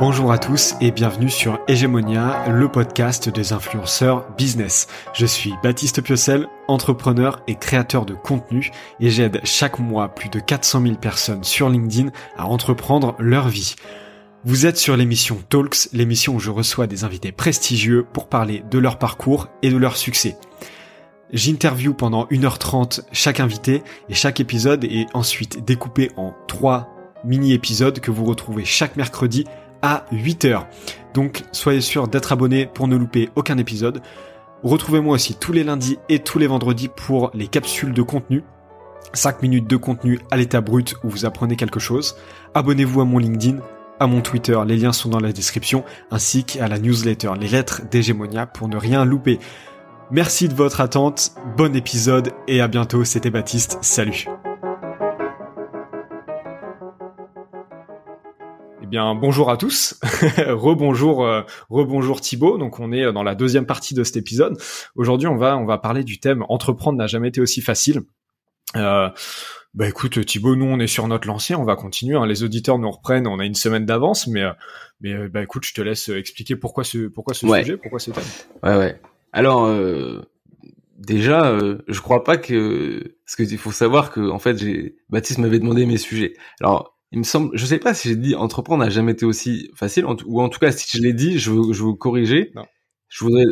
[0.00, 4.88] Bonjour à tous et bienvenue sur Hegemonia, le podcast des influenceurs business.
[5.12, 10.40] Je suis Baptiste Piocel, entrepreneur et créateur de contenu et j'aide chaque mois plus de
[10.40, 13.76] 400 000 personnes sur LinkedIn à entreprendre leur vie.
[14.44, 18.78] Vous êtes sur l'émission Talks, l'émission où je reçois des invités prestigieux pour parler de
[18.78, 20.36] leur parcours et de leur succès.
[21.32, 26.90] J'interview pendant 1h30 chaque invité et chaque épisode est ensuite découpé en trois
[27.24, 29.44] mini-épisodes que vous retrouvez chaque mercredi
[29.84, 30.64] à 8h.
[31.12, 34.00] Donc soyez sûr d'être abonné pour ne louper aucun épisode.
[34.62, 38.42] Retrouvez-moi aussi tous les lundis et tous les vendredis pour les capsules de contenu.
[39.12, 42.16] 5 minutes de contenu à l'état brut où vous apprenez quelque chose.
[42.54, 43.58] Abonnez-vous à mon LinkedIn,
[44.00, 47.82] à mon Twitter, les liens sont dans la description, ainsi qu'à la newsletter Les Lettres
[47.90, 49.38] d'Hégémonia pour ne rien louper.
[50.10, 54.26] Merci de votre attente, bon épisode et à bientôt, c'était Baptiste, salut
[59.16, 59.98] bonjour à tous,
[60.38, 62.58] rebonjour, euh, rebonjour Thibaut.
[62.58, 64.56] Donc on est dans la deuxième partie de cet épisode.
[64.94, 68.02] Aujourd'hui, on va on va parler du thème entreprendre n'a jamais été aussi facile.
[68.76, 69.08] Euh,
[69.74, 72.16] bah écoute Thibaut, nous on est sur notre lancée, on va continuer.
[72.16, 72.26] Hein.
[72.26, 74.52] Les auditeurs nous reprennent, on a une semaine d'avance, mais euh,
[75.00, 78.12] mais euh, bah écoute, je te laisse expliquer pourquoi ce pourquoi ce sujet, pourquoi ce
[78.12, 78.24] thème.
[78.62, 79.00] Ouais ouais.
[79.32, 79.68] Alors
[80.96, 85.58] déjà, je crois pas que parce qu'il faut savoir que en fait, j'ai Baptiste m'avait
[85.58, 86.34] demandé mes sujets.
[86.60, 89.70] Alors il me semble, je sais pas si j'ai dit entreprendre n'a jamais été aussi
[89.74, 92.50] facile, ou en tout cas si je l'ai dit, je veux, je veux corriger.
[92.54, 92.64] Non.
[93.08, 93.44] Je voudrais.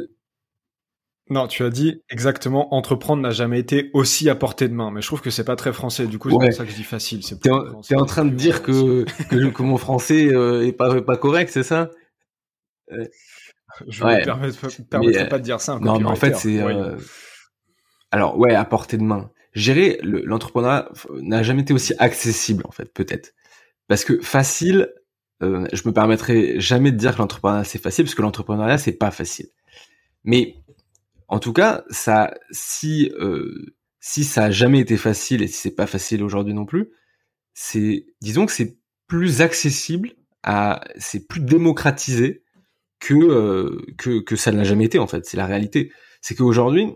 [1.31, 5.01] Non, tu as dit exactement entreprendre n'a jamais été aussi à portée de main, mais
[5.01, 6.07] je trouve que c'est pas très français.
[6.07, 7.21] Du coup, c'est pour ça que je dis facile.
[7.21, 11.17] T'es en, es en train de dire que que, mon français euh, est pas pas
[11.17, 11.91] correct, c'est ça?
[12.91, 13.05] Euh,
[13.87, 15.79] Je ne permettrai, pas de dire ça.
[15.81, 16.61] Non, mais en fait, c'est.
[16.61, 16.97] Euh...
[18.11, 19.31] Alors ouais, à portée de main.
[19.55, 23.33] Gérer l'entrepreneuriat n'a jamais été aussi accessible, en fait, peut-être.
[23.93, 24.91] Parce que facile,
[25.43, 28.95] euh, je me permettrai jamais de dire que l'entrepreneuriat c'est facile, parce que l'entrepreneuriat c'est
[28.95, 29.49] pas facile.
[30.25, 30.57] Mais
[31.29, 35.75] en tout cas, ça, si euh, si ça a jamais été facile et si c'est
[35.75, 36.89] pas facile aujourd'hui non plus,
[37.53, 42.45] c'est, disons que c'est plus accessible à, c'est plus démocratisé
[42.99, 45.27] que euh, que que ça ne l'a jamais été en fait.
[45.27, 45.93] C'est la réalité.
[46.23, 46.87] C'est qu'aujourd'hui,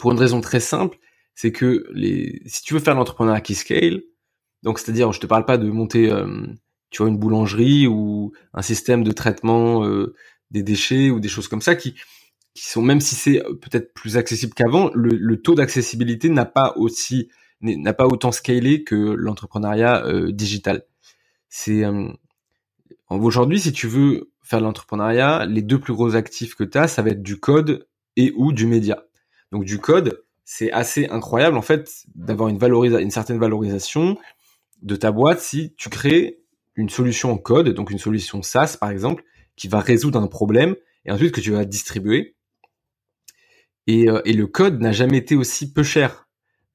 [0.00, 0.98] pour une raison très simple,
[1.36, 4.02] c'est que les, si tu veux faire l'entrepreneuriat qui scale,
[4.64, 6.46] donc c'est-à-dire, je te parle pas de monter, euh,
[6.90, 10.14] tu vois, une boulangerie ou un système de traitement euh,
[10.50, 11.94] des déchets ou des choses comme ça qui
[12.54, 17.28] qui sont même si c'est peut-être plus accessible qu'avant, le, taux d'accessibilité n'a pas aussi
[17.60, 20.84] n'a pas autant scalé que l'entrepreneuriat euh, digital.
[21.48, 21.82] C'est
[23.10, 26.86] aujourd'hui si tu veux faire de l'entrepreneuriat, les deux plus gros actifs que tu as,
[26.86, 29.04] ça va être du code et ou du média.
[29.50, 34.16] Donc du code, c'est assez incroyable en fait d'avoir une une certaine valorisation
[34.84, 36.38] de ta boîte si tu crées
[36.76, 39.24] une solution en code, donc une solution SaaS par exemple,
[39.56, 42.36] qui va résoudre un problème et ensuite que tu vas distribuer.
[43.86, 46.28] Et, euh, et le code n'a jamais été aussi peu cher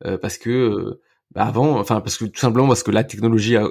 [0.06, 3.56] euh, parce que euh, bah avant, enfin parce que tout simplement parce que la technologie
[3.56, 3.70] a,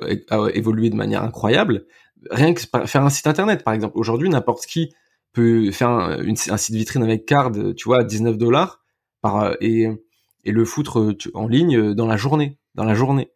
[0.55, 1.87] évolué de manière incroyable.
[2.31, 3.99] Rien que faire un site internet par exemple.
[3.99, 4.94] Aujourd'hui, n'importe qui
[5.32, 8.81] peut faire un, une, un, site vitrine avec card, tu vois, à 19 dollars
[9.20, 9.88] par et,
[10.44, 13.31] et le foutre en ligne dans la journée, dans la journée.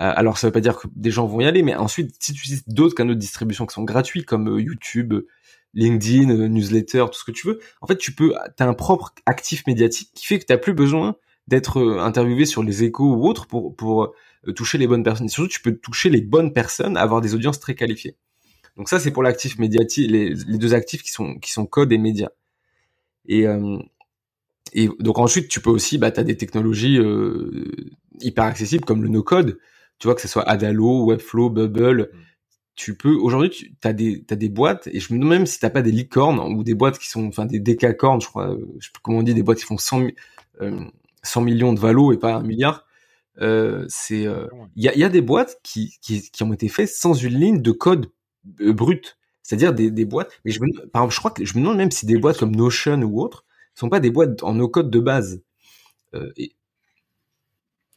[0.00, 2.32] Euh, alors ça veut pas dire que des gens vont y aller, mais ensuite si
[2.32, 5.14] tu utilises d'autres canaux de distribution qui sont gratuits comme euh, YouTube,
[5.74, 9.14] LinkedIn, euh, newsletter, tout ce que tu veux, en fait tu peux, t'as un propre
[9.26, 11.16] actif médiatique qui fait que t'as plus besoin
[11.46, 14.14] d'être interviewé sur les échos ou autres pour pour
[14.56, 15.28] toucher les bonnes personnes.
[15.28, 18.16] Surtout tu peux toucher les bonnes personnes, avoir des audiences très qualifiées.
[18.76, 21.98] Donc ça c'est pour l'actif médiatique, les, deux actifs qui sont qui sont code et
[21.98, 22.30] médias.
[23.26, 23.44] Et
[24.72, 26.98] et donc ensuite tu peux aussi, bah t'as des technologies
[28.20, 29.58] hyper accessibles comme le no code
[30.02, 32.18] tu vois que ce soit Adalo, Webflow, Bubble, mm.
[32.74, 35.60] tu peux aujourd'hui tu as des t'as des boîtes et je me demande même si
[35.60, 38.86] t'as pas des licornes ou des boîtes qui sont enfin des décacornes, je crois, je
[38.86, 40.08] sais plus comment on dit, des boîtes qui font 100
[41.22, 42.84] 100 euh, millions de valo et pas un milliard.
[43.40, 46.68] Euh, c'est il euh, y, a, y a des boîtes qui, qui qui ont été
[46.68, 48.10] faites sans une ligne de code
[48.44, 50.32] brut, c'est-à-dire des, des boîtes.
[50.44, 52.38] Mais je me, par exemple, je crois que je me demande même si des boîtes
[52.38, 53.44] comme Notion ou autres
[53.76, 55.42] sont pas des boîtes en no code de base.
[56.36, 56.56] et,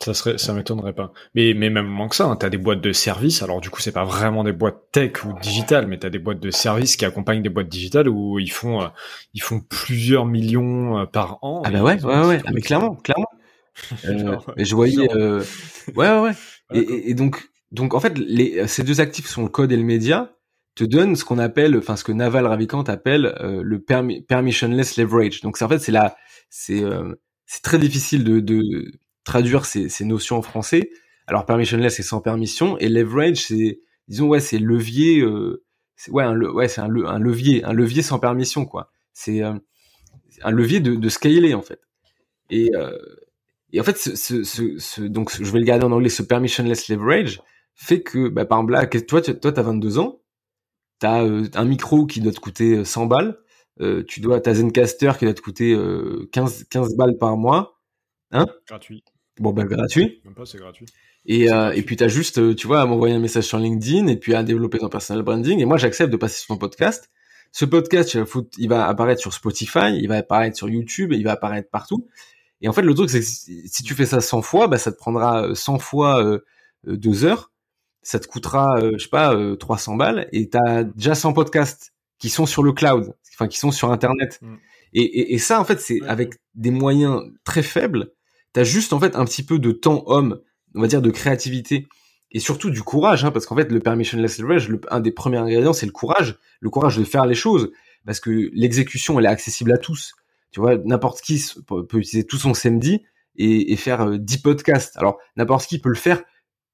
[0.03, 1.11] ça serait, ça m'étonnerait pas.
[1.35, 3.41] Mais, mais même moins que ça, hein, t'as des boîtes de services.
[3.41, 6.39] Alors du coup, c'est pas vraiment des boîtes tech ou digitales, mais t'as des boîtes
[6.39, 8.87] de services qui accompagnent des boîtes digitales où ils font, euh,
[9.33, 11.61] ils font plusieurs millions euh, par an.
[11.65, 12.41] Ah bah ouais, ouais, ouais.
[12.45, 13.29] Ah, mais clairement, clairement.
[14.05, 15.43] euh, je voyais, euh...
[15.95, 16.31] ouais, ouais, ouais.
[16.73, 19.83] Et, et, donc, donc en fait, les, ces deux actifs sont le code et le
[19.83, 20.31] média
[20.73, 25.41] te donnent ce qu'on appelle, enfin ce que Naval Ravikant appelle euh, le permissionless leverage.
[25.41, 26.17] Donc c'est en fait c'est la,
[26.49, 26.83] c'est
[27.45, 28.91] c'est très difficile de, de
[29.25, 30.89] traduire ces, ces, notions en français.
[31.27, 36.23] Alors permissionless c'est sans permission et leverage c'est disons ouais c'est levier euh, c'est ouais,
[36.23, 38.91] un, ouais, c'est un, un, levier, un levier sans permission, quoi.
[39.13, 39.53] C'est euh,
[40.41, 41.79] un levier de, de scaler en fait.
[42.49, 42.97] Et, euh,
[43.71, 47.41] et en fait, ce, ce, donc je vais le garder en anglais, ce permissionless leverage
[47.75, 50.21] fait que, bah, par exemple, là, toi, tu, t'as 22 ans,
[50.99, 53.39] t'as euh, un micro qui doit te coûter 100 balles,
[54.07, 55.77] tu dois, t'as Zencaster qui doit te coûter
[56.31, 57.81] 15, 15 balles par mois,
[58.31, 59.03] hein Gratuit.
[59.39, 60.21] Bon, ben gratuit.
[60.23, 60.85] Même pas, c'est gratuit.
[61.25, 63.57] Et, euh, et puis, tu as juste, euh, tu vois, à m'envoyer un message sur
[63.57, 65.59] LinkedIn et puis à développer ton personal branding.
[65.59, 67.09] Et moi, j'accepte de passer sur ton podcast.
[67.51, 68.17] Ce podcast,
[68.57, 72.07] il va apparaître sur Spotify, il va apparaître sur YouTube, il va apparaître partout.
[72.61, 74.91] Et en fait, le truc, c'est que si tu fais ça 100 fois, bah, ça
[74.91, 76.39] te prendra 100 fois euh,
[76.85, 77.51] deux heures.
[78.01, 80.27] Ça te coûtera, je sais pas, 300 balles.
[80.31, 83.91] Et tu as déjà 100 podcasts qui sont sur le cloud, enfin, qui sont sur
[83.91, 84.39] Internet.
[84.41, 84.55] Mm.
[84.93, 88.11] Et, et, et, ça, en fait, c'est avec des moyens très faibles
[88.55, 90.39] t'as juste en fait un petit peu de temps homme,
[90.75, 91.87] on va dire de créativité
[92.31, 95.37] et surtout du courage, hein, parce qu'en fait le permissionless leverage, le, un des premiers
[95.37, 97.71] ingrédients c'est le courage, le courage de faire les choses,
[98.05, 100.13] parce que l'exécution elle est accessible à tous.
[100.51, 103.03] Tu vois, n'importe qui peut, utiliser tout son samedi
[103.35, 104.95] et, et faire euh, 10 podcasts.
[104.95, 106.23] Alors n'importe qui peut le faire,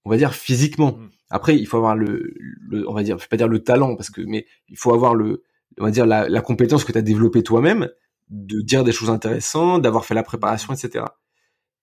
[0.05, 0.91] on va dire physiquement.
[0.91, 1.09] Mm.
[1.31, 2.31] Après, il faut avoir le,
[2.69, 4.93] le, on va dire, je vais pas dire le talent, parce que, mais il faut
[4.93, 5.41] avoir le,
[5.79, 7.89] on va dire la, la compétence que tu as développée toi-même,
[8.29, 11.05] de dire des choses intéressantes, d'avoir fait la préparation, etc.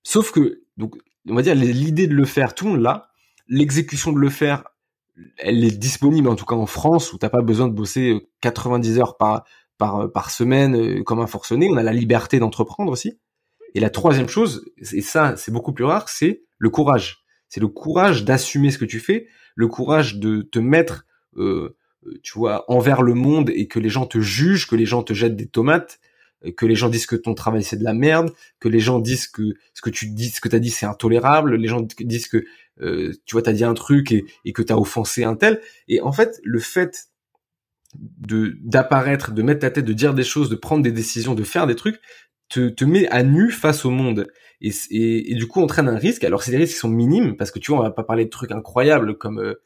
[0.02, 0.96] Sauf que, donc,
[1.28, 3.10] on va dire, l'idée de le faire, tout le monde l'a.
[3.48, 4.64] L'exécution de le faire,
[5.38, 8.96] elle est disponible, en tout cas en France, où t'as pas besoin de bosser 90
[8.96, 9.44] euh, heures par,
[9.78, 11.68] par, euh, par semaine euh, comme un forcené.
[11.70, 13.18] On a la liberté d'entreprendre aussi.
[13.74, 17.24] Et la troisième chose, et ça, c'est beaucoup plus rare, c'est le courage.
[17.48, 21.06] C'est le courage d'assumer ce que tu fais, le courage de te mettre,
[21.36, 21.76] euh,
[22.22, 25.12] tu vois, envers le monde et que les gens te jugent, que les gens te
[25.12, 25.98] jettent des tomates,
[26.56, 29.26] que les gens disent que ton travail c'est de la merde, que les gens disent
[29.26, 32.44] que ce que tu dis, ce que t'as dit c'est intolérable, les gens disent que
[32.80, 35.60] euh, tu vois t'as dit un truc et, que t'as offensé un tel.
[35.88, 37.08] Et en fait, le fait
[37.94, 41.44] de d'apparaître, de mettre ta tête, de dire des choses, de prendre des décisions, de
[41.44, 42.00] faire des trucs,
[42.48, 44.28] te, te met à nu face au monde.
[44.60, 46.24] Et, et, du coup entraîne un risque.
[46.24, 48.24] Alors c'est des risques qui sont minimes parce que tu vois on va pas parler
[48.24, 49.60] de trucs incroyables comme euh,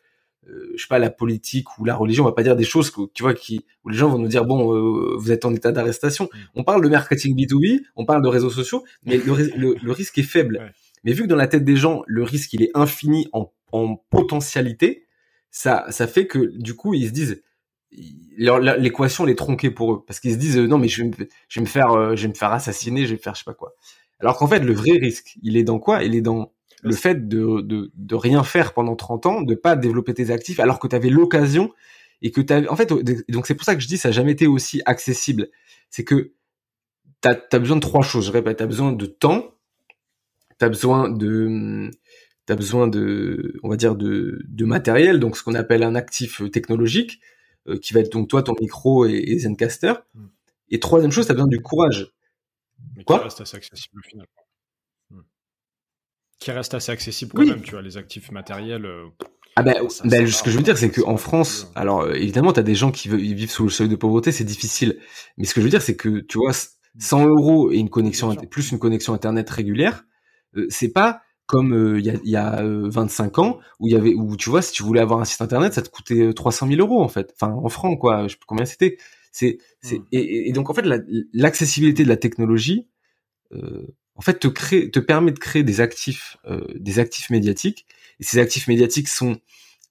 [0.49, 2.91] euh, je sais pas la politique ou la religion on va pas dire des choses
[2.91, 5.55] que, tu vois qui où les gens vont nous dire bon euh, vous êtes en
[5.55, 6.25] état d'arrestation.
[6.25, 6.39] Mm.
[6.57, 10.25] on parle de marketing B2B on parle de réseaux sociaux mais le, le, risque est
[10.25, 10.73] faible.
[11.05, 13.97] Mais vu que dans la tête des gens le risque il est infini en, en
[14.11, 15.07] potentialité
[15.51, 17.43] ça ça fait que du coup ils se disent
[17.93, 20.05] l'équation elle est tronquée pour eux.
[20.07, 21.15] Parce qu'ils se disent non mais je vais me,
[21.49, 23.45] je vais me faire je vais me faire assassiner je vais me faire je sais
[23.45, 23.75] pas quoi.
[24.19, 26.03] Alors qu'en fait le vrai risque il est dans quoi?
[26.03, 29.77] Il est dans le fait de, de, de, rien faire pendant 30 ans, de pas
[29.77, 31.73] développer tes actifs alors que tu avais l'occasion
[32.23, 32.93] et que tu en fait
[33.29, 35.49] donc c'est pour ça que je dis ça n'a jamais été aussi accessible.
[35.91, 36.33] C'est que
[37.23, 39.55] tu as, besoin de trois choses, je répète, tu as besoin de temps,
[40.59, 41.91] tu as besoin de
[42.49, 46.43] tu besoin de on va dire de, de matériel, donc ce qu'on appelle un actif
[46.51, 47.21] technologique
[47.69, 49.95] euh, qui va être donc toi ton micro et, Zencaster.
[50.15, 50.27] Hmm.
[50.69, 52.13] Et troisième chose, tu as besoin du courage.
[52.97, 54.27] Mais Quoi reste assez accessible au final
[56.43, 58.85] qui reste assez accessible quand même, tu vois, les actifs matériels.
[58.85, 59.07] Euh,
[59.57, 59.75] ah ben,
[60.05, 62.75] ben ce que je veux dire, c'est qu'en France, alors euh, évidemment, tu as des
[62.75, 64.99] gens qui vivent sous le seuil de pauvreté, c'est difficile.
[65.37, 66.53] Mais ce que je veux dire, c'est que, tu vois,
[66.99, 70.05] 100 euros et une connexion, plus une connexion Internet régulière,
[70.57, 74.15] euh, c'est pas comme il y a, y a 25 ans où il y avait
[74.15, 76.81] où tu vois si tu voulais avoir un site internet ça te coûtait 300 000
[76.81, 78.97] euros en fait enfin en francs quoi je sais plus combien c'était
[79.33, 79.97] c'est hmm.
[80.13, 80.87] et, et, donc en fait
[81.35, 82.89] l'accessibilité de la technologie
[83.53, 87.87] euh, en fait te crée, te permet de créer des actifs, euh, des actifs médiatiques.
[88.21, 89.39] Et ces actifs médiatiques sont,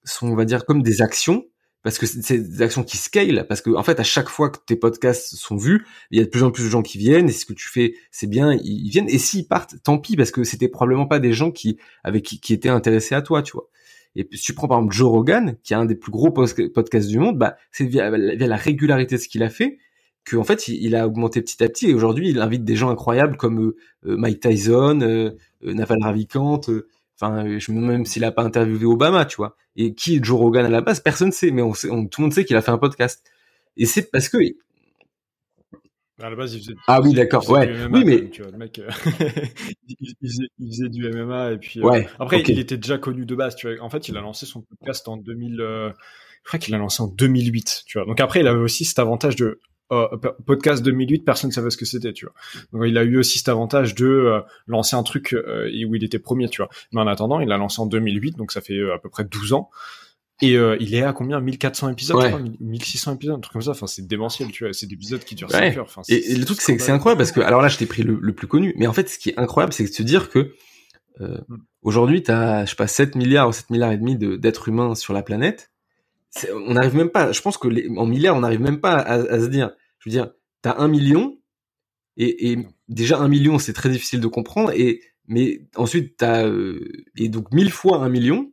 [0.03, 1.45] sont, on va dire, comme des actions,
[1.83, 4.59] parce que c'est des actions qui scale, parce que en fait, à chaque fois que
[4.65, 7.29] tes podcasts sont vus, il y a de plus en plus de gens qui viennent,
[7.29, 9.09] et ce que tu fais, c'est bien, ils viennent.
[9.09, 12.39] Et s'ils partent, tant pis, parce que c'était probablement pas des gens qui, avec qui,
[12.39, 13.69] qui étaient intéressés à toi, tu vois.
[14.15, 17.07] Et si tu prends par exemple Joe Rogan, qui est un des plus gros podcasts
[17.07, 19.77] du monde, bah c'est via, via la régularité de ce qu'il a fait
[20.29, 23.37] qu'en fait il, a augmenté petit à petit et aujourd'hui il invite des gens incroyables
[23.37, 23.75] comme euh,
[24.05, 26.61] euh, Mike Tyson, euh, Naval Ravikant,
[27.15, 29.55] enfin je me même s'il a pas interviewé Obama, tu vois.
[29.75, 32.21] Et qui est Joe Rogan à la base, personne sait, mais on, sait, on tout
[32.21, 33.23] le monde sait qu'il a fait un podcast.
[33.77, 34.37] Et c'est parce que
[36.19, 38.79] à la base, il faisait, ah oui, d'accord, ouais, oui, mais tu vois, le mec,
[39.87, 43.67] il, faisait, du MMA et puis ouais, après il était déjà connu de base, tu
[43.67, 43.83] vois.
[43.83, 45.93] En fait, il a lancé son podcast en 2000, je
[46.45, 48.05] crois qu'il a lancé en 2008, tu vois.
[48.05, 49.59] Donc après, il avait aussi cet avantage de
[49.91, 50.07] euh,
[50.45, 52.33] podcast 2008, personne ne savait ce que c'était, tu vois.
[52.71, 56.03] Donc il a eu aussi cet avantage de euh, lancer un truc euh, où il
[56.03, 56.69] était premier, tu vois.
[56.91, 59.53] Mais en attendant, il l'a lancé en 2008, donc ça fait à peu près 12
[59.53, 59.69] ans.
[60.43, 61.39] Et il est à combien?
[61.39, 62.17] 1400 épisodes,
[62.59, 63.71] 1600 épisodes, un truc comme ça.
[63.71, 64.73] Enfin, c'est démentiel, tu vois.
[64.73, 65.85] C'est des épisodes qui durent 5 heures.
[65.85, 68.01] Enfin, et, le truc, c'est que c'est incroyable parce que, alors là, je t'ai pris
[68.01, 70.55] le, plus connu, mais en fait, ce qui est incroyable, c'est de se dire que
[71.19, 71.35] mm.
[71.83, 75.13] aujourd'hui, t'as, je sais pas, 7 milliards ou 7 milliards et demi d'êtres humains sur
[75.13, 75.71] la planète
[76.53, 77.31] on n'arrive même pas.
[77.31, 79.71] Je pense que les, en milliards, on n'arrive même pas à, se dire.
[80.01, 80.31] Je veux dire,
[80.61, 81.37] t'as un million
[82.17, 84.71] et, déjà un million, c'est très difficile de comprendre.
[84.71, 88.51] Et mais ensuite t'as euh, et donc mille fois un million,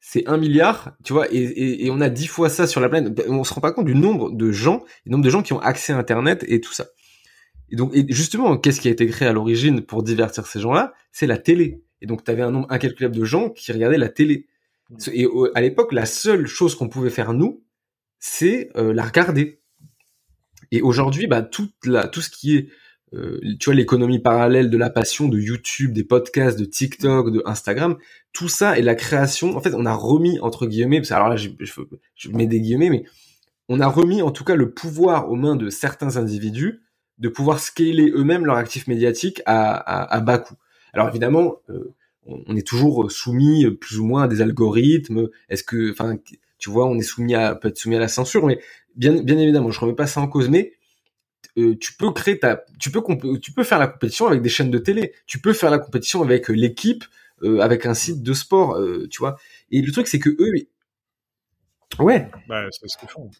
[0.00, 1.26] c'est un milliard, tu vois.
[1.32, 3.20] Et, et, on a dix fois ça sur la planète.
[3.28, 5.58] On se rend pas compte du nombre de gens, du nombre de gens qui ont
[5.58, 6.86] accès à Internet et tout ça.
[7.70, 10.94] Et donc, et justement, qu'est-ce qui a été créé à l'origine pour divertir ces gens-là?
[11.10, 11.82] C'est la télé.
[12.00, 14.46] Et donc, tu avais un nombre incalculable de gens qui regardaient la télé.
[15.12, 17.64] Et à l'époque, la seule chose qu'on pouvait faire nous,
[18.20, 19.60] c'est euh, la regarder.
[20.72, 22.68] Et aujourd'hui, bah, toute la, tout ce qui est,
[23.14, 27.42] euh, tu vois, l'économie parallèle de la passion, de YouTube, des podcasts, de TikTok, de
[27.46, 27.96] Instagram,
[28.32, 29.56] tout ça et la création.
[29.56, 32.60] En fait, on a remis entre guillemets, parce que alors là, je, je mets des
[32.60, 33.04] guillemets, mais
[33.68, 36.82] on a remis en tout cas le pouvoir aux mains de certains individus
[37.18, 40.56] de pouvoir scaler eux-mêmes leur actif médiatique à, à, à bas coût.
[40.92, 41.94] Alors évidemment, euh,
[42.26, 45.28] on, est toujours soumis plus ou moins à des algorithmes.
[45.48, 46.16] Est-ce que, enfin,
[46.58, 48.60] tu vois, on est soumis à peut être soumis à la censure, mais
[48.96, 50.72] bien, bien évidemment, je remets pas ça en cause, mais
[51.58, 53.02] euh, tu peux créer ta, tu peux,
[53.40, 55.12] tu peux faire la compétition avec des chaînes de télé.
[55.26, 57.04] Tu peux faire la compétition avec l'équipe,
[57.60, 58.78] avec un site de sport,
[59.10, 59.36] tu vois.
[59.70, 60.66] Et le truc, c'est que eux,
[61.98, 62.28] Ouais.
[62.48, 63.30] Bah, c'est ce qu'ils font.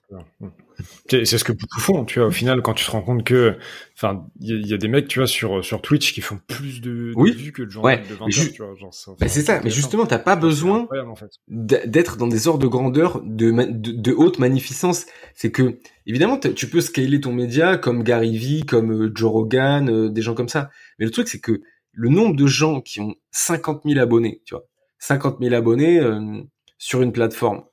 [1.11, 2.29] C'est ce que beaucoup font, tu vois.
[2.29, 3.57] Au final, quand tu te rends compte que,
[3.95, 7.13] enfin, il y, a des mecs, tu vois, sur sur Twitch qui font plus de,
[7.15, 8.03] de vues que de gens ouais.
[8.09, 9.17] de 20 heures, tu vois.
[9.19, 9.61] bah, c'est ça.
[9.63, 11.31] Mais justement, t'as pas besoin en fait.
[11.49, 15.07] d'être dans des ordres de grandeur de, de, de haute magnificence.
[15.35, 19.91] C'est que, évidemment, tu peux scaler ton média comme Gary Vee, comme euh, Joe Rogan,
[19.91, 20.71] euh, des gens comme ça.
[20.99, 21.61] Mais le truc, c'est que
[21.93, 24.65] le nombre de gens qui ont 50 000 abonnés, tu vois,
[24.99, 26.43] 50 000 abonnés euh,
[26.79, 27.65] sur une plateforme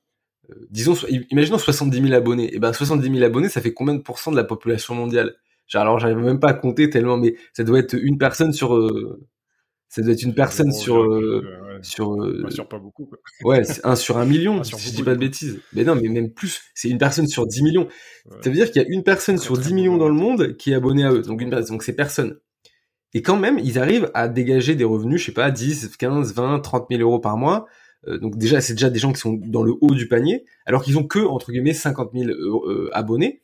[0.69, 0.95] disons,
[1.31, 2.45] imaginons 70 000 abonnés.
[2.45, 5.35] Et eh ben 70 000 abonnés, ça fait combien de pourcents de la population mondiale?
[5.73, 8.75] Alors j'arrive même pas à compter tellement, mais ça doit être une personne sur.
[8.75, 9.25] Euh,
[9.89, 12.17] ça doit être une personne sur euh, sur
[12.50, 13.19] sur pas beaucoup quoi.
[13.43, 15.62] ouais un sur un million si je dis pas de bêtises.
[15.73, 17.88] Mais non mais même plus c'est une personne sur 10 millions.
[18.41, 20.71] Ça veut dire qu'il y a une personne sur 10 millions dans le monde qui
[20.71, 21.21] est abonnée à eux.
[21.21, 22.39] Donc une donc c'est personne.
[23.13, 26.59] Et quand même ils arrivent à dégager des revenus je sais pas 10 15 20
[26.59, 27.65] 30 000 euros par mois.
[27.65, 30.83] euh, donc déjà, c'est déjà des gens qui sont dans le haut du panier, alors
[30.83, 33.41] qu'ils ont que entre guillemets 50 000 euh, abonnés,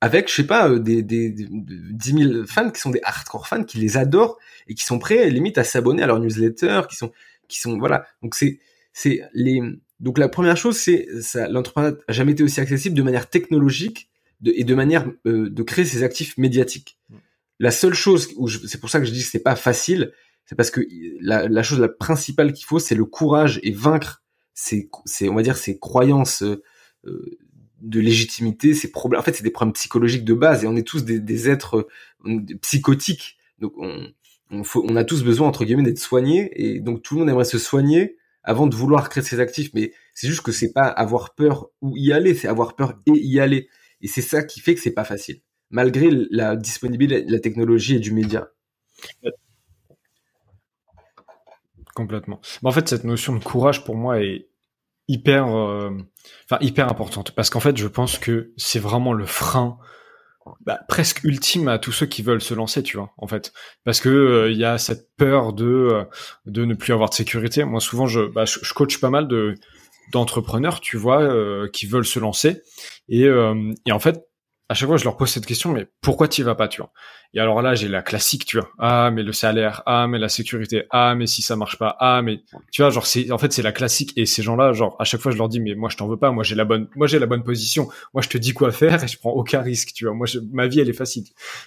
[0.00, 3.46] avec je sais pas euh, des, des, des, 10 000 fans qui sont des hardcore
[3.46, 6.96] fans qui les adorent et qui sont prêts limite à s'abonner à leur newsletter, qui
[6.96, 7.12] sont
[7.48, 8.06] qui sont voilà.
[8.22, 8.58] Donc c'est
[8.92, 9.62] c'est les
[10.00, 14.08] donc la première chose c'est ça l'entrepreneuriat a jamais été aussi accessible de manière technologique
[14.40, 16.98] de, et de manière de créer ses actifs médiatiques.
[17.60, 20.12] La seule chose où c'est pour ça que je dis que c'est pas facile,
[20.56, 20.80] parce que
[21.20, 24.22] la, la, chose la principale qu'il faut, c'est le courage et vaincre
[24.54, 27.38] ces, ces on va dire, ces croyances euh,
[27.80, 29.20] de légitimité, ces problèmes.
[29.20, 31.88] En fait, c'est des problèmes psychologiques de base et on est tous des, des êtres
[32.26, 33.38] euh, psychotiques.
[33.58, 34.08] Donc, on,
[34.50, 37.30] on, faut, on a tous besoin entre guillemets d'être soignés et donc tout le monde
[37.30, 39.70] aimerait se soigner avant de vouloir créer ses actifs.
[39.74, 43.12] Mais c'est juste que c'est pas avoir peur ou y aller, c'est avoir peur et
[43.12, 43.68] y aller.
[44.00, 45.40] Et c'est ça qui fait que c'est pas facile,
[45.70, 48.48] malgré la disponibilité de la technologie et du média.
[51.94, 52.40] Complètement.
[52.64, 54.48] en fait, cette notion de courage pour moi est
[55.08, 55.90] hyper, euh,
[56.44, 59.78] enfin hyper importante parce qu'en fait, je pense que c'est vraiment le frein
[60.64, 63.52] bah, presque ultime à tous ceux qui veulent se lancer, tu vois, en fait,
[63.84, 66.04] parce que euh, y a cette peur de euh,
[66.46, 67.64] de ne plus avoir de sécurité.
[67.64, 69.54] Moi, souvent, je, bah, je, coach pas mal de
[70.12, 72.62] d'entrepreneurs, tu vois, qui veulent se lancer
[73.08, 73.28] et,
[73.86, 74.26] et en fait,
[74.68, 76.92] à chaque fois, je leur pose cette question, mais pourquoi tu vas pas, tu vois?
[77.34, 78.70] Et alors là, j'ai la classique, tu vois.
[78.78, 79.82] Ah, mais le salaire.
[79.86, 80.84] Ah, mais la sécurité.
[80.90, 81.96] Ah, mais si ça marche pas.
[82.00, 84.12] Ah, mais tu vois, genre c'est, en fait, c'est la classique.
[84.16, 86.16] Et ces gens-là, genre à chaque fois, je leur dis, mais moi, je t'en veux
[86.16, 86.30] pas.
[86.30, 87.88] Moi, j'ai la bonne, moi, j'ai la bonne position.
[88.14, 90.14] Moi, je te dis quoi faire et je prends aucun risque, tu vois.
[90.14, 91.24] Moi, ma vie, elle est facile.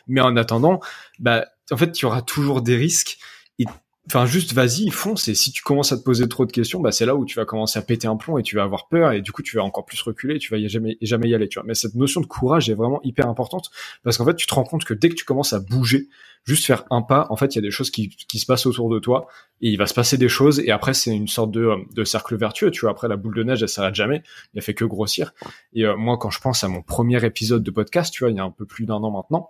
[0.07, 0.79] Mais en attendant,
[1.19, 3.17] bah, en fait, tu auras toujours des risques.
[3.59, 3.65] Et
[4.07, 5.27] Enfin, juste vas-y, fonce.
[5.27, 7.35] Et si tu commences à te poser trop de questions, bah c'est là où tu
[7.35, 9.57] vas commencer à péter un plomb et tu vas avoir peur et du coup tu
[9.57, 10.37] vas encore plus reculer.
[10.37, 11.49] Tu vas y jamais jamais y aller.
[11.49, 11.65] Tu vois.
[11.65, 13.71] Mais cette notion de courage est vraiment hyper importante
[14.03, 16.07] parce qu'en fait tu te rends compte que dès que tu commences à bouger,
[16.43, 18.67] juste faire un pas, en fait il y a des choses qui, qui se passent
[18.67, 19.27] autour de toi
[19.61, 22.37] et il va se passer des choses et après c'est une sorte de, de cercle
[22.37, 22.69] vertueux.
[22.69, 22.91] Tu vois.
[22.91, 24.21] Après la boule de neige elle s'arrête jamais.
[24.55, 25.33] A fait que grossir.
[25.73, 28.37] Et euh, moi quand je pense à mon premier épisode de podcast, tu vois, il
[28.37, 29.49] y a un peu plus d'un an maintenant,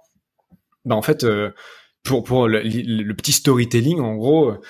[0.86, 1.52] bah en fait euh,
[2.06, 4.62] pour pour le, petit storytelling en gros euh,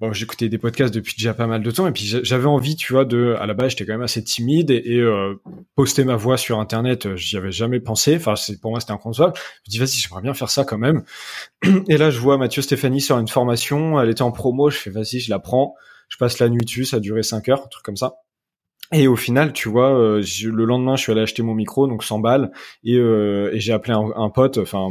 [0.00, 2.92] bon j'écoutais des podcasts depuis déjà pas mal de temps et puis j'avais envie tu
[2.92, 5.34] vois de à la base j'étais quand même assez timide et, euh,
[5.74, 8.16] poster ma voix sur internet euh, j'y avais jamais pensé.
[8.16, 9.32] Enfin c'est pour moi c'était inconcevable.
[9.36, 11.02] Je me dis vas-y j'aimerais bien faire ça quand même.
[11.88, 14.90] Et là je vois Mathieu Stéphanie sur une formation elle était en promo je fais
[14.90, 15.74] vas-y je la prends.
[16.08, 18.16] Je passe la nuit dessus ça a duré 5 heures un truc comme ça
[18.94, 22.04] Et au final, tu vois, euh, le lendemain, je suis allé acheter mon micro, donc
[22.04, 22.52] 100 balles,
[22.84, 24.90] et, euh, et j'ai appelé un, un pote, enfin,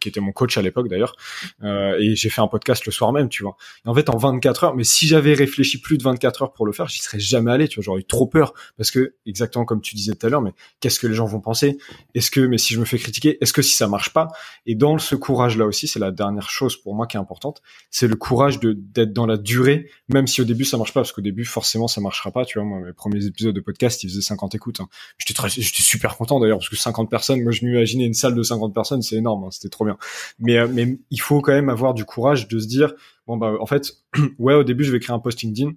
[0.00, 1.14] qui était mon coach à l'époque d'ailleurs,
[1.62, 3.56] euh, et j'ai fait un podcast le soir même, tu vois.
[3.84, 6.72] En fait, en 24 heures, mais si j'avais réfléchi plus de 24 heures pour le
[6.72, 7.84] faire, j'y serais jamais allé, tu vois.
[7.84, 10.98] J'aurais eu trop peur, parce que exactement comme tu disais tout à l'heure, mais qu'est-ce
[10.98, 11.76] que les gens vont penser?
[12.14, 14.28] Est-ce que, mais si je me fais critiquer, est-ce que si ça marche pas?
[14.64, 17.60] Et dans ce courage-là aussi, c'est la dernière chose pour moi qui est importante,
[17.90, 21.12] c'est le courage d'être dans la durée, même si au début ça marche pas, parce
[21.12, 22.66] qu'au début forcément ça marchera pas, tu vois.
[22.66, 24.80] Moi, mes premiers épisode de podcast, il faisait 50 écoutes.
[24.80, 24.88] Hein.
[25.18, 28.42] J'étais j'étais super content d'ailleurs parce que 50 personnes, moi je m'imaginais une salle de
[28.42, 29.98] 50 personnes, c'est énorme, hein, c'était trop bien.
[30.38, 32.94] Mais euh, mais il faut quand même avoir du courage de se dire
[33.26, 33.92] bon bah en fait
[34.38, 35.72] ouais au début je vais créer un post LinkedIn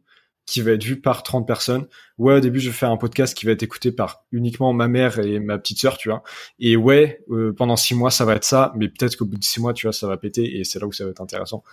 [0.48, 1.88] qui va être vu par 30 personnes.
[2.18, 4.88] Ouais, au début, je vais faire un podcast qui va être écouté par uniquement ma
[4.88, 6.24] mère et ma petite sœur, tu vois.
[6.58, 9.44] Et ouais, euh, pendant six mois, ça va être ça, mais peut-être qu'au bout de
[9.44, 11.64] six mois, tu vois, ça va péter et c'est là où ça va être intéressant.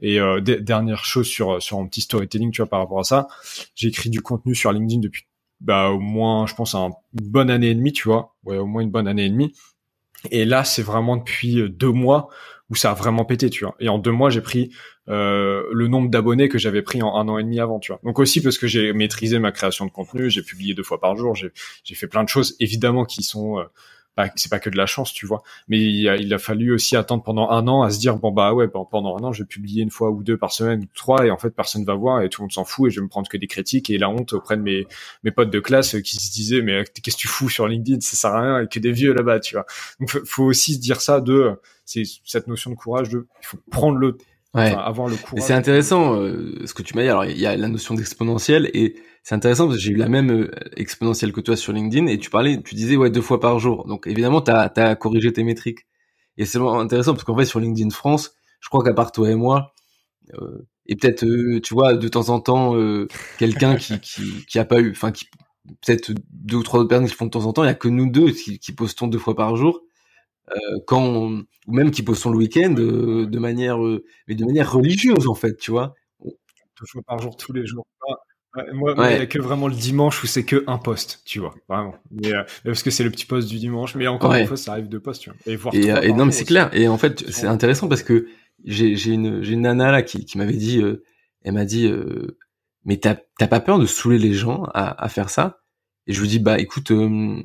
[0.00, 3.28] Et euh, dernière chose sur sur un petit storytelling, tu vois, par rapport à ça,
[3.74, 5.24] j'ai écrit du contenu sur LinkedIn depuis
[5.60, 8.34] bah au moins je pense une bonne année et demie tu vois.
[8.44, 9.54] Ouais au moins une bonne année et demie.
[10.30, 12.28] Et là c'est vraiment depuis euh, deux mois
[12.68, 13.74] où ça a vraiment pété tu vois.
[13.80, 14.70] Et en deux mois j'ai pris
[15.08, 18.00] euh, le nombre d'abonnés que j'avais pris en un an et demi avant tu vois.
[18.04, 21.16] Donc aussi parce que j'ai maîtrisé ma création de contenu j'ai publié deux fois par
[21.16, 21.52] jour j'ai
[21.84, 23.64] j'ai fait plein de choses évidemment qui sont euh,
[24.36, 25.42] c'est pas que de la chance, tu vois.
[25.68, 28.32] Mais il a, il a, fallu aussi attendre pendant un an à se dire bon
[28.32, 31.26] bah ouais, pendant un an, je vais publier une fois ou deux par semaine, trois,
[31.26, 33.04] et en fait personne va voir et tout le monde s'en fout et je vais
[33.04, 34.86] me prendre que des critiques et la honte auprès de mes
[35.24, 38.16] mes potes de classe qui se disaient mais qu'est-ce que tu fous sur LinkedIn, ça
[38.16, 39.66] sert à rien et que des vieux là-bas, tu vois.
[40.00, 41.52] Donc faut aussi se dire ça de
[41.84, 44.16] c'est cette notion de courage de il faut prendre le
[44.54, 44.74] Ouais.
[44.74, 45.44] avoir le courage.
[45.44, 47.08] C'est intéressant euh, ce que tu m'as dit.
[47.08, 50.08] Alors il y a la notion d'exponentielle et c'est intéressant parce que j'ai eu la
[50.08, 53.38] même euh, exponentielle que toi sur LinkedIn et tu parlais, tu disais ouais deux fois
[53.38, 53.86] par jour.
[53.86, 55.86] Donc évidemment tu as, corrigé tes métriques
[56.36, 59.36] et c'est intéressant parce qu'en fait sur LinkedIn France, je crois qu'à part toi et
[59.36, 59.72] moi
[60.34, 61.24] euh, et peut-être
[61.60, 62.74] tu vois de temps en temps
[63.38, 65.26] quelqu'un qui, qui qui a pas eu, enfin qui
[65.86, 67.74] peut-être deux ou trois autres personnes qui font de temps en temps, il y a
[67.74, 69.80] que nous deux qui, qui postons deux fois par jour
[70.56, 71.30] euh, quand
[71.66, 75.34] ou même qui postons le week-end euh, de manière euh, mais de manière religieuse en
[75.34, 75.94] fait, tu vois.
[76.74, 77.86] Toujours par jour, tous les jours.
[78.56, 81.38] Ah, moi, il n'y a que vraiment le dimanche où c'est que un post, tu
[81.38, 81.94] vois, vraiment.
[82.10, 82.32] Mais,
[82.64, 84.98] parce que c'est le petit post du dimanche, mais encore une fois, ça arrive de
[84.98, 85.38] post, tu vois.
[85.46, 86.70] Et, voir et, non, mais c'est clair.
[86.72, 88.26] Et en fait, c'est intéressant parce que
[88.64, 90.82] j'ai j'ai une j'ai une nana là qui qui m'avait dit,
[91.42, 91.92] elle m'a dit,
[92.84, 95.60] mais t'as t'as pas peur de saouler les gens à, à faire ça?
[96.06, 96.90] Et je lui dis, bah écoute,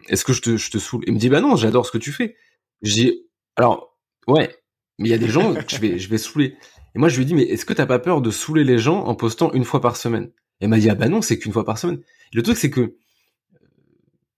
[0.08, 1.04] est-ce que je te je te saoule?
[1.06, 2.36] Il me dit, bah non, j'adore ce que tu fais.
[2.82, 4.56] J'ai alors ouais,
[5.00, 6.58] mais il y a des gens que je vais je vais saouler.
[6.96, 9.04] Et moi je lui dis mais est-ce que t'as pas peur de saouler les gens
[9.04, 10.32] en postant une fois par semaine?
[10.60, 12.02] Et elle m'a dit ah bah non c'est qu'une fois par semaine.
[12.34, 12.96] le truc c'est que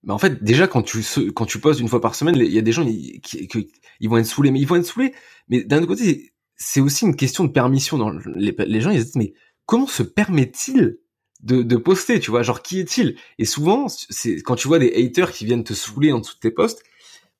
[0.02, 2.58] bah en fait déjà quand tu quand tu postes une fois par semaine il y
[2.58, 4.50] a des gens qui, qui, ils vont être saoulés.
[4.50, 5.14] Mais ils vont être saoulés.
[5.48, 9.00] Mais d'un autre côté c'est aussi une question de permission dans les, les gens ils
[9.00, 9.34] se disent mais
[9.66, 10.98] comment se permet-il
[11.40, 12.42] de, de poster tu vois?
[12.42, 13.16] Genre qui est-il?
[13.38, 16.40] Et souvent c'est quand tu vois des haters qui viennent te saouler en dessous de
[16.40, 16.82] tes posts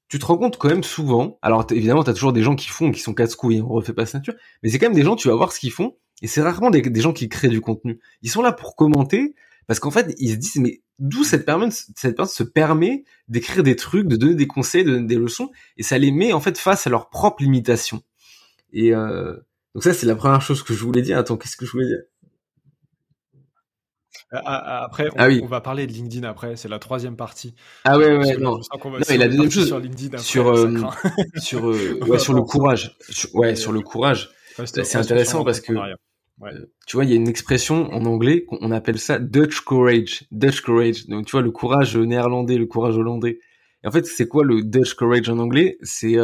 [0.09, 2.69] tu te rends compte quand même souvent, alors évidemment, tu as toujours des gens qui
[2.69, 5.17] font, qui sont casse-couilles, on refait pas sa nature, mais c'est quand même des gens,
[5.17, 8.01] tu vas voir ce qu'ils font, et c'est rarement des, gens qui créent du contenu.
[8.23, 9.35] Ils sont là pour commenter,
[9.67, 13.63] parce qu'en fait, ils se disent, mais d'où cette personne, cette personne se permet d'écrire
[13.63, 16.41] des trucs, de donner des conseils, de donner des leçons, et ça les met en
[16.41, 18.03] fait face à leurs propres limitations.
[18.73, 19.35] Et euh,
[19.75, 21.19] donc ça, c'est la première chose que je voulais dire.
[21.19, 22.01] Attends, qu'est-ce que je voulais dire?
[24.35, 27.55] Euh, après, ah on, va parler de LinkedIn après, c'est la troisième partie.
[27.85, 28.59] Ah ouais, ouais, non.
[28.59, 30.77] non et la deuxième chose sur LinkedIn sur euh,
[31.39, 32.97] sur euh, ouais, sur le courage,
[33.33, 34.31] ouais, sur le courage.
[34.67, 35.73] c'est intéressant parce que
[36.87, 40.61] tu vois, il y a une expression en anglais qu'on appelle ça Dutch courage, Dutch
[40.61, 41.07] courage.
[41.07, 43.39] Donc tu vois le courage néerlandais, le courage hollandais.
[43.83, 45.79] Et en fait, c'est quoi le Dutch courage en anglais?
[45.83, 46.17] C'est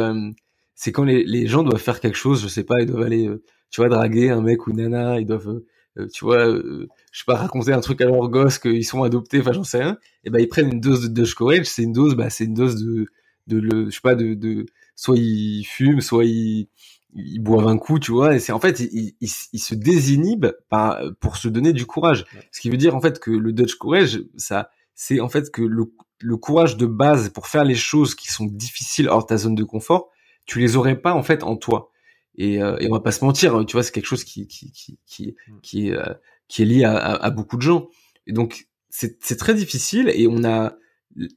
[0.75, 3.29] c'est quand les, les gens doivent faire quelque chose, je sais pas, ils doivent aller,
[3.71, 5.65] tu vois, draguer un mec ou une nana, ils doivent euh,
[6.13, 9.39] tu vois, euh, je sais pas, raconter un truc à leur gosse qu'ils sont adoptés,
[9.39, 11.93] enfin j'en sais rien, et ben ils prennent une dose de Dutch Courage, c'est une
[11.93, 13.07] dose, bah c'est une dose de,
[13.47, 16.67] de le, je sais pas, de, de, soit ils fument, soit ils,
[17.13, 20.51] ils boivent un coup, tu vois, et c'est en fait ils, ils, ils, se désinhibent
[20.69, 22.25] par, pour se donner du courage.
[22.51, 25.61] Ce qui veut dire en fait que le Dutch Courage, ça, c'est en fait que
[25.61, 29.55] le, le courage de base pour faire les choses qui sont difficiles hors ta zone
[29.55, 30.09] de confort,
[30.45, 31.91] tu les aurais pas en fait en toi.
[32.37, 34.71] Et, euh, et on va pas se mentir, tu vois, c'est quelque chose qui qui
[34.71, 35.59] qui qui, mm.
[35.61, 36.13] qui, euh,
[36.47, 37.87] qui est lié à, à, beaucoup de gens.
[38.27, 40.75] Et donc c'est c'est très difficile et on a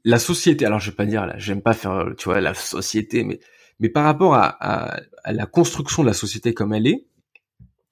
[0.05, 0.67] la société.
[0.67, 3.39] Alors je vais pas dire là, j'aime pas faire, tu vois, la société, mais
[3.81, 7.07] mais par rapport à, à, à, la construction de la société comme elle est,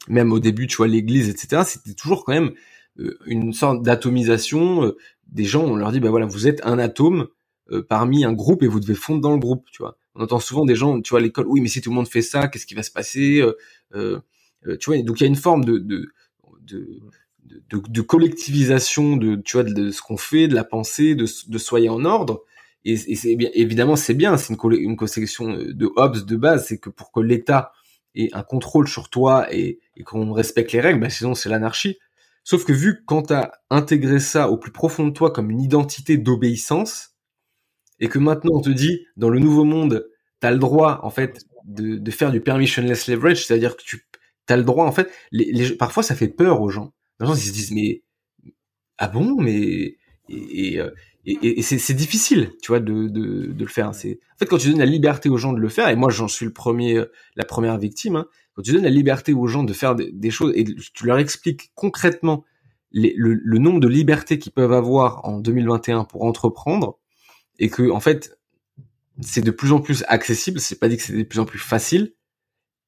[0.08, 1.62] même au début, tu vois, l'Église, etc.
[1.64, 2.54] C'était toujours quand même
[2.98, 4.84] euh, une sorte d'atomisation.
[4.84, 4.96] Euh,
[5.28, 7.28] des gens, on leur dit, bah voilà, vous êtes un atome
[7.88, 10.64] parmi un groupe et vous devez fondre dans le groupe, tu vois on entend souvent
[10.64, 12.66] des gens, tu vois, à l'école, oui, mais si tout le monde fait ça, qu'est-ce
[12.66, 13.56] qui va se passer euh,
[13.94, 14.20] euh,
[14.66, 16.10] euh Tu vois, donc il y a une forme de, de,
[16.62, 17.00] de
[17.70, 21.58] de, de, collectivisation de tu vois de, ce qu'on fait, de la pensée, de, de
[21.58, 22.42] soyer en ordre.
[22.84, 26.78] Et, c'est bien évidemment c'est bien, c'est une, une conception de Hobbes de base, c'est
[26.78, 27.72] que pour que l'État
[28.14, 31.98] ait un contrôle sur toi et, et qu'on respecte les règles, bah sinon c'est l'anarchie.
[32.44, 35.60] Sauf que vu que quand t'as intégré ça au plus profond de toi comme une
[35.60, 37.15] identité d'obéissance,
[38.00, 40.08] et que maintenant on te dit dans le nouveau monde,
[40.40, 44.04] t'as le droit en fait de, faire du permissionless leverage, c'est-à-dire que tu
[44.48, 45.10] as le droit en fait.
[45.78, 46.92] Parfois ça fait peur aux gens.
[47.20, 48.02] Les gens ils se disent mais
[48.98, 49.96] ah bon mais
[50.28, 50.90] et, et, euh,
[51.24, 53.88] et, c'est difficile, tu vois, de, de, de le faire.
[53.88, 56.28] En fait quand tu donnes la liberté aux gens de le faire, et moi j'en
[56.28, 57.02] suis le premier,
[57.34, 58.16] la première victime.
[58.16, 61.18] Hein, quand tu donnes la liberté aux gens de faire des, choses et tu leur
[61.18, 62.44] expliques concrètement
[62.90, 66.98] le, le, nombre de libertés qu'ils peuvent avoir en 2021 pour entreprendre,
[67.58, 68.38] et que en fait
[69.20, 70.60] c'est de plus en plus accessible.
[70.60, 72.14] C'est pas dit que c'est de plus en plus facile.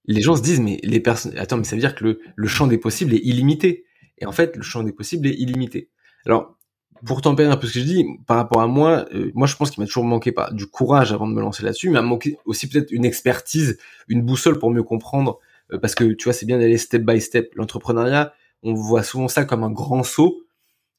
[0.05, 2.49] Les gens se disent mais les personnes, attends, mais ça veut dire que le, le
[2.49, 3.85] champ des possibles est illimité.
[4.19, 5.91] Et en fait, le champ des possibles est illimité.
[6.27, 6.59] Alors
[7.05, 9.57] pour tempérer un peu ce que je dis, par rapport à moi, euh, moi je
[9.57, 12.03] pense qu'il m'a toujours manqué pas du courage avant de me lancer là-dessus, mais m'a
[12.03, 13.79] manqué aussi peut-être une expertise,
[14.09, 15.39] une boussole pour mieux comprendre,
[15.73, 17.53] euh, parce que tu vois c'est bien d'aller step by step.
[17.55, 20.43] L'entrepreneuriat, on voit souvent ça comme un grand saut,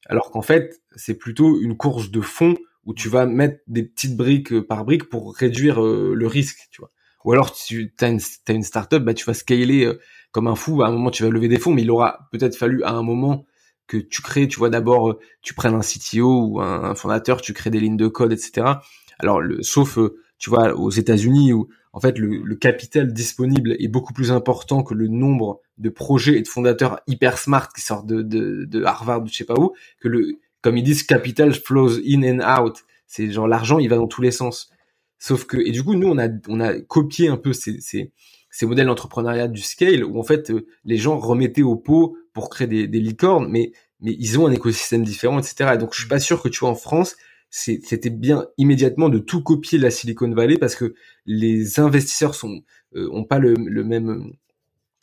[0.06, 4.16] alors qu'en fait c'est plutôt une course de fond où tu vas mettre des petites
[4.16, 6.90] briques euh, par brique pour réduire le risque, tu vois.
[7.24, 9.92] Ou alors tu as une, une startup, bah tu vas scaler
[10.32, 10.82] comme un fou.
[10.82, 13.02] À un moment tu vas lever des fonds, mais il aura peut-être fallu à un
[13.02, 13.44] moment
[13.90, 17.52] que tu crées, tu vois, d'abord, euh, tu prennes un CTO ou un, fondateur, tu
[17.52, 18.74] crées des lignes de code, etc.
[19.18, 23.88] Alors, le, sauf, euh, tu vois, aux États-Unis où, en fait, le, capital disponible est
[23.88, 28.06] beaucoup plus important que le nombre de projets et de fondateurs hyper smart qui sortent
[28.06, 31.98] de, de, de Harvard, je sais pas où, que le, comme ils disent, capital flows
[32.06, 32.84] in and out.
[33.06, 34.70] C'est genre l'argent, il va dans tous les sens.
[35.18, 38.12] Sauf que, et du coup, nous, on a, on a copié un peu ces, ces,
[38.50, 42.48] ces modèles d'entrepreneuriat du scale où en fait euh, les gens remettaient au pot pour
[42.50, 45.72] créer des, des, licornes, mais mais ils ont un écosystème différent, etc.
[45.74, 47.16] Et donc je suis pas sûr que tu vois en France
[47.50, 50.94] c'était bien immédiatement de tout copier la Silicon Valley parce que
[51.26, 52.62] les investisseurs sont
[52.94, 54.32] euh, ont pas le, le même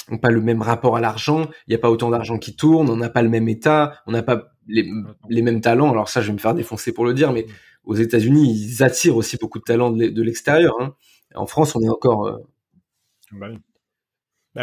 [0.09, 2.89] ont pas le même rapport à l'argent, il n'y a pas autant d'argent qui tourne,
[2.89, 4.89] on n'a pas le même état, on n'a pas les,
[5.29, 5.91] les, mêmes talents.
[5.91, 7.45] Alors ça, je vais me faire défoncer pour le dire, mais
[7.83, 10.75] aux États-Unis, ils attirent aussi beaucoup de talents de l'extérieur.
[10.79, 10.93] Hein.
[11.35, 12.37] En France, on est encore euh,
[13.31, 13.47] bah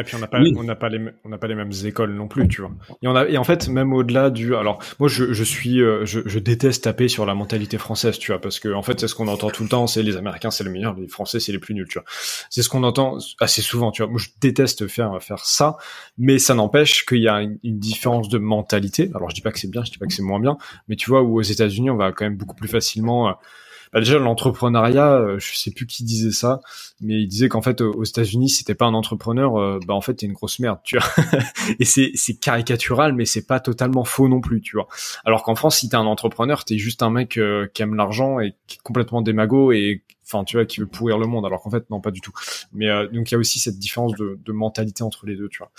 [0.00, 2.14] et puis on n'a pas, on n'a pas les, on n'a pas les mêmes écoles
[2.14, 2.70] non plus, tu vois.
[3.02, 6.04] Et on a, et en fait, même au-delà du, alors moi je, je suis, euh,
[6.04, 9.09] je, je, déteste taper sur la mentalité française, tu vois, parce que en fait c'est
[9.09, 11.52] ce qu'on entend tout le temps, c'est les Américains c'est le meilleur, les Français c'est
[11.52, 12.04] les plus nuls, tu vois.
[12.50, 14.11] C'est ce qu'on entend assez souvent, tu vois.
[14.11, 15.76] Moi je déteste faire faire ça,
[16.18, 19.11] mais ça n'empêche qu'il y a une, une, différence de mentalité.
[19.14, 20.57] Alors je dis pas que c'est bien, je dis pas que c'est moins bien,
[20.88, 23.33] mais tu vois où aux États-Unis on va quand même beaucoup plus facilement euh,
[23.94, 26.61] bah, déjà l'entrepreneuriat, euh, je sais plus qui disait ça,
[27.00, 30.00] mais il disait qu'en fait aux États-Unis, si t'es pas un entrepreneur, euh, bah en
[30.00, 31.07] fait t'es une grosse merde, tu vois.
[31.78, 34.88] et c'est caricatural, mais c'est pas totalement faux non plus, tu vois.
[35.24, 38.40] Alors qu'en France, si t'es un entrepreneur, t'es juste un mec euh, qui aime l'argent
[38.40, 41.62] et qui est complètement démago et enfin tu vois qui veut pourrir le monde alors
[41.62, 42.32] qu'en fait non pas du tout.
[42.72, 45.48] Mais euh, donc il y a aussi cette différence de, de, mentalité entre les deux
[45.48, 45.70] tu vois.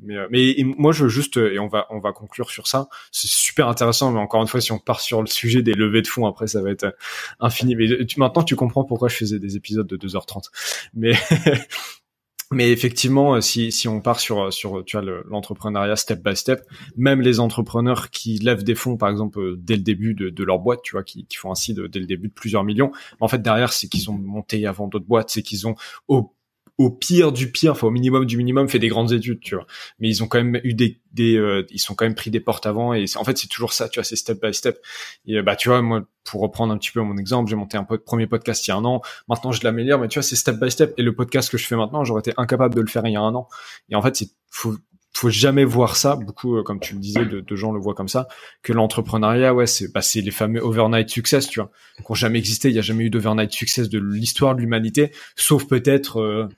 [0.00, 2.88] Mais euh, mais moi je veux juste et on va on va conclure sur ça.
[3.12, 6.02] C'est super intéressant mais encore une fois si on part sur le sujet des levées
[6.02, 6.96] de fonds après ça va être
[7.40, 7.76] infini.
[7.76, 10.50] Mais tu, maintenant tu comprends pourquoi je faisais des épisodes de 2h30
[10.94, 11.12] mais
[12.52, 16.62] Mais effectivement, euh, si, si on part sur, sur tu vois, l'entrepreneuriat step by step,
[16.96, 20.44] même les entrepreneurs qui lèvent des fonds, par exemple, euh, dès le début de, de
[20.44, 23.40] leur boîte, tu vois, qui, font ainsi dès le début de plusieurs millions, en fait,
[23.40, 25.74] derrière, c'est qu'ils ont monté avant d'autres boîtes, c'est qu'ils ont
[26.08, 26.34] au
[26.78, 29.66] au pire du pire, enfin au minimum du minimum, fait des grandes études, tu vois.
[30.00, 32.40] Mais ils ont quand même eu des, des euh, ils sont quand même pris des
[32.40, 34.78] portes avant et en fait c'est toujours ça, tu vois, c'est step by step.
[35.26, 37.84] Et bah tu vois, moi pour reprendre un petit peu mon exemple, j'ai monté un
[37.84, 39.02] premier podcast il y a un an.
[39.28, 40.94] Maintenant je l'améliore, mais tu vois c'est step by step.
[40.98, 43.16] Et le podcast que je fais maintenant, j'aurais été incapable de le faire il y
[43.16, 43.48] a un an.
[43.90, 44.76] Et en fait c'est faut
[45.16, 47.94] faut jamais voir ça beaucoup euh, comme tu le disais de, de, gens le voient
[47.94, 48.26] comme ça
[48.62, 52.68] que l'entrepreneuriat ouais c'est bah, les fameux overnight success tu vois qui ont jamais existé
[52.68, 56.48] il y a jamais eu d'overnight success de l'histoire de l'humanité sauf peut-être euh,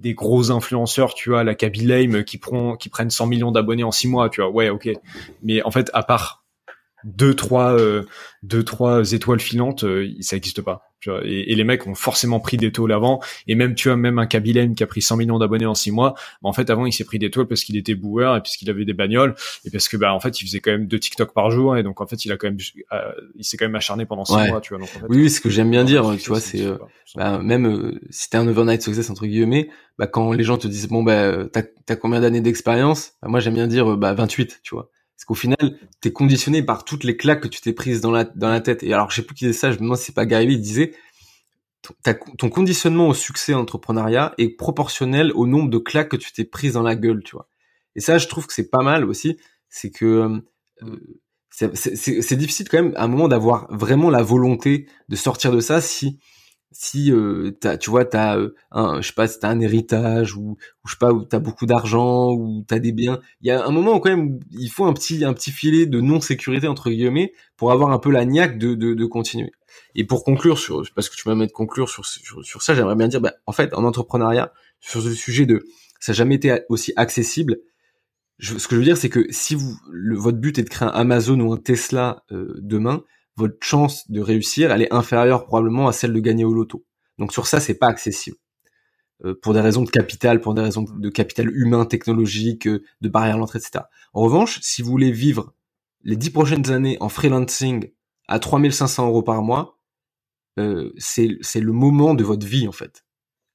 [0.00, 3.84] des gros influenceurs, tu vois, la Kaby Lame qui prend, qui prennent 100 millions d'abonnés
[3.84, 4.50] en 6 mois, tu vois.
[4.50, 4.88] Ouais, ok.
[5.42, 6.39] Mais en fait, à part
[7.04, 8.04] deux, trois, euh,
[8.42, 10.90] deux, trois étoiles filantes, euh, ça n'existe pas.
[11.24, 13.20] Et, les mecs ont forcément pris des tôles avant.
[13.46, 15.92] Et même, tu vois, même un Kabilem qui a pris 100 millions d'abonnés en 6
[15.92, 18.42] mois, bah, en fait, avant, il s'est pris des tôles parce qu'il était boueur et
[18.42, 19.34] puisqu'il avait des bagnoles
[19.64, 21.82] et parce que, bah, en fait, il faisait quand même deux TikTok par jour et
[21.82, 22.58] donc, en fait, il a quand même,
[22.92, 24.78] euh, il s'est quand même acharné pendant 6 mois, tu vois.
[24.78, 26.76] Donc, en fait, oui, ce que j'aime bien dire, tu vois, c'est, euh,
[27.14, 30.68] bah, même euh, si t'es un overnight success, entre guillemets, bah, quand les gens te
[30.68, 33.12] disent, bon, bah, t'as, t'as combien d'années d'expérience?
[33.22, 34.90] Bah, moi, j'aime bien dire, bah, 28, tu vois.
[35.20, 38.24] Parce qu'au final, t'es conditionné par toutes les claques que tu t'es prises dans la,
[38.24, 38.82] dans la tête.
[38.82, 40.54] Et alors, je sais plus qui disait ça, je me demande si c'est pas Gary
[40.54, 40.94] il disait,
[42.38, 46.72] ton conditionnement au succès entrepreneuriat est proportionnel au nombre de claques que tu t'es prise
[46.72, 47.50] dans la gueule, tu vois.
[47.96, 49.36] Et ça, je trouve que c'est pas mal aussi.
[49.68, 50.40] c'est que
[50.82, 50.96] euh,
[51.50, 55.82] c'est difficile quand même à un moment d'avoir vraiment la volonté de sortir de ça
[55.82, 56.18] si
[56.72, 60.36] si euh, as, tu vois t'as euh, un je sais pas si t'as un héritage
[60.36, 63.50] ou, ou je sais pas où t'as beaucoup d'argent ou t'as des biens il y
[63.50, 66.20] a un moment où quand même il faut un petit un petit filet de non
[66.20, 69.52] sécurité entre guillemets pour avoir un peu la niaque de, de, de continuer.
[69.94, 72.96] Et pour conclure sur parce que tu m'as de conclure sur, sur, sur ça j'aimerais
[72.96, 75.64] bien dire bah, en fait en entrepreneuriat sur ce sujet de
[76.00, 77.58] ça n'a jamais été aussi accessible.
[78.40, 80.88] Ce que je veux dire, c'est que si vous, le, votre but est de créer
[80.88, 83.04] un Amazon ou un Tesla euh, demain,
[83.40, 86.84] votre chance de réussir, elle est inférieure probablement à celle de gagner au loto.
[87.18, 88.36] Donc sur ça, c'est pas accessible.
[89.24, 93.08] Euh, pour des raisons de capital, pour des raisons de capital humain, technologique, euh, de
[93.08, 93.84] barrière à l'entrée, etc.
[94.14, 95.52] En revanche, si vous voulez vivre
[96.02, 97.90] les dix prochaines années en freelancing
[98.28, 99.78] à 3500 euros par mois,
[100.58, 103.04] euh, c'est le moment de votre vie en fait.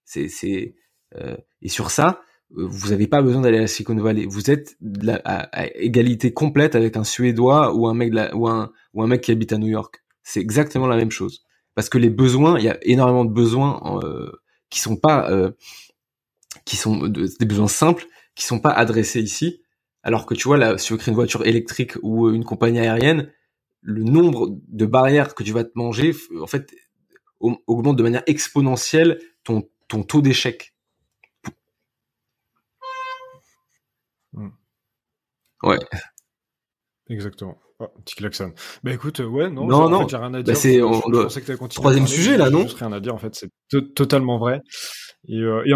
[0.03, 0.75] C'est
[1.61, 2.21] et sur ça,
[2.51, 4.25] vous n'avez pas besoin d'aller à la Silicon Valley.
[4.25, 4.77] Vous êtes
[5.23, 9.57] à, égalité complète avec un Suédois ou un mec ou un mec qui habite à
[9.57, 10.03] New York.
[10.23, 11.43] C'est exactement la même chose.
[11.73, 14.31] Parce que les besoins, il y a énormément de besoins euh,
[14.69, 15.51] qui sont pas euh,
[16.63, 19.61] qui sont des besoins simples qui sont pas adressés ici.
[20.03, 23.31] Alors que tu vois là, si tu veux une voiture électrique ou une compagnie aérienne,
[23.81, 26.73] le nombre de barrières que tu vas te manger, en fait,
[27.39, 30.74] augmente de manière exponentielle ton ton taux d'échec
[35.63, 35.79] Ouais.
[37.09, 37.57] Exactement.
[37.79, 38.53] Oh, petit klaxon.
[38.83, 40.07] Bah écoute, euh, ouais, non, non, non.
[40.07, 40.57] j'ai rien à bah, dire.
[40.57, 42.65] c'est je, troisième sujet là, non?
[42.65, 44.61] rien à dire en fait, c'est totalement vrai.
[45.27, 45.73] Et, euh, et,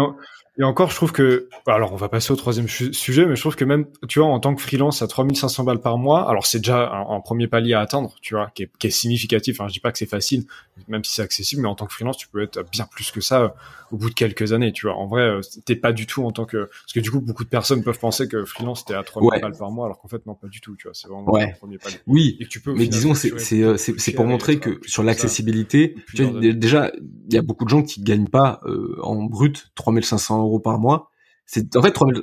[0.60, 3.56] et encore, je trouve que, alors on va passer au troisième sujet, mais je trouve
[3.56, 6.58] que même, tu vois, en tant que freelance à 3500 balles par mois, alors c'est
[6.58, 9.58] déjà un, premier palier à atteindre, tu vois, qui est, qui est significatif.
[9.58, 10.44] Enfin, je dis pas que c'est facile,
[10.86, 13.22] même si c'est accessible, mais en tant que freelance, tu peux être bien plus que
[13.22, 13.48] ça euh,
[13.90, 14.96] au bout de quelques années, tu vois.
[14.96, 17.44] En vrai, euh, t'es pas du tout en tant que, parce que du coup, beaucoup
[17.44, 20.26] de personnes peuvent penser que freelance t'es à 3000 balles par mois, alors qu'en fait,
[20.26, 20.94] non, pas du tout, tu vois.
[20.94, 21.46] C'est vraiment ouais.
[21.46, 21.96] le premier palier.
[22.06, 22.36] Oui.
[22.38, 26.92] Et tu peux, mais disons, c'est, c'est, euh, c'est, pour montrer que sur l'accessibilité, déjà,
[27.28, 28.60] il y a beaucoup de gens qui gagnent pas
[29.02, 31.10] en brut 3500 euros par mois
[31.50, 32.22] c'est en fait 3000.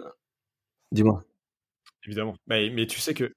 [0.94, 1.22] Dis-moi.
[2.06, 2.36] Évidemment.
[2.48, 3.34] Mais, mais, tu sais que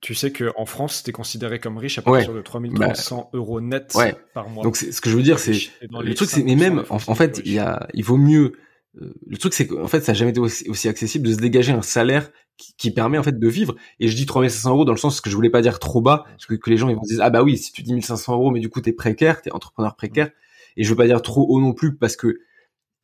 [0.00, 3.60] tu sais que en France, t'es considéré comme riche à partir de 3300 bah, euros
[3.60, 3.92] net
[4.32, 4.62] par mois.
[4.62, 7.52] Donc ce que je veux dire, c'est le truc, c'est mais même en, fait, il
[7.52, 8.52] y a, il vaut mieux.
[9.00, 11.72] Euh, le truc, c'est qu'en fait, ça n'a jamais été aussi, accessible de se dégager
[11.72, 13.74] un salaire qui, permet en fait de vivre.
[13.98, 16.24] Et je dis 3500 euros dans le sens que je voulais pas dire trop bas,
[16.28, 17.92] parce que, que les gens ils vont se dire ah bah oui, si tu dis
[17.92, 20.30] 1500 euros, mais du coup t'es précaire, t'es entrepreneur précaire.
[20.76, 22.38] Et je veux pas dire trop haut non plus parce que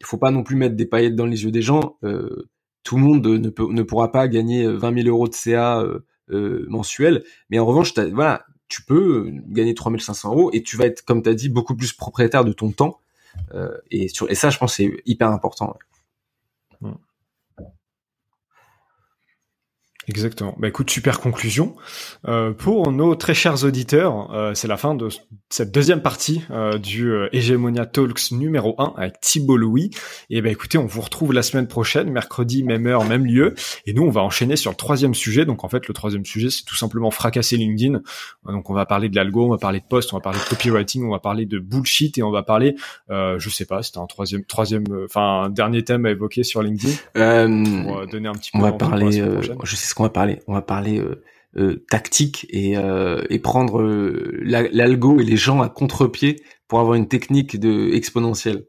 [0.00, 1.96] il faut pas non plus mettre des paillettes dans les yeux des gens.
[2.04, 2.48] Euh,
[2.82, 6.66] tout le monde ne, ne pourra pas gagner 20 000 euros de CA euh, euh,
[6.68, 7.94] mensuel, mais en revanche,
[8.68, 11.92] tu peux gagner 3500 euros et tu vas être, comme tu as dit, beaucoup plus
[11.92, 13.00] propriétaire de ton temps.
[13.90, 15.76] et, ça, je pense, c'est hyper important.
[20.08, 20.54] Exactement.
[20.58, 21.74] Bah écoute, super conclusion.
[22.28, 25.08] Euh, pour nos très chers auditeurs, euh, c'est la fin de
[25.48, 29.90] cette deuxième partie euh, du euh, Hegemonia Talks numéro 1 avec Thibault Louis.
[30.30, 33.54] Et bah écoutez, on vous retrouve la semaine prochaine, mercredi, même heure, même lieu.
[33.86, 35.44] Et nous, on va enchaîner sur le troisième sujet.
[35.44, 38.00] Donc en fait, le troisième sujet, c'est tout simplement fracasser LinkedIn.
[38.46, 40.44] Donc on va parler de l'algo, on va parler de post, on va parler de
[40.44, 42.76] copywriting, on va parler de bullshit et on va parler,
[43.10, 46.62] euh, je sais pas, c'était un troisième, troisième, enfin un dernier thème à évoquer sur
[46.62, 46.94] LinkedIn.
[47.84, 48.58] pour donner un petit peu.
[48.58, 49.24] On va parler.
[49.64, 50.40] je sais va parler.
[50.46, 51.22] On va parler euh,
[51.56, 57.58] euh, tactique et, euh, prendre l'algo et les gens à contre-pied pour avoir une technique
[57.58, 58.66] de exponentielle.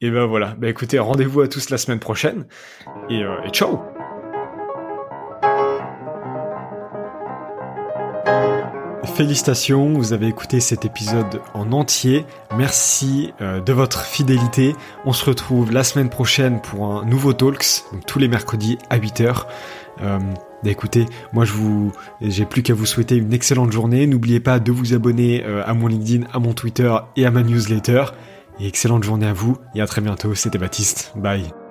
[0.00, 0.54] Et ben voilà.
[0.54, 2.46] Bah écoutez, rendez-vous à tous la semaine prochaine
[3.08, 3.93] et ciao.
[9.14, 12.26] Félicitations, vous avez écouté cet épisode en entier.
[12.56, 14.74] Merci euh, de votre fidélité.
[15.04, 18.98] On se retrouve la semaine prochaine pour un nouveau Talks, donc tous les mercredis à
[18.98, 19.44] 8h.
[20.02, 20.18] Euh,
[20.64, 24.08] bah, écoutez, moi je vous, j'ai plus qu'à vous souhaiter une excellente journée.
[24.08, 27.44] N'oubliez pas de vous abonner euh, à mon LinkedIn, à mon Twitter et à ma
[27.44, 28.06] newsletter.
[28.58, 30.34] Et excellente journée à vous et à très bientôt.
[30.34, 31.12] C'était Baptiste.
[31.14, 31.63] Bye.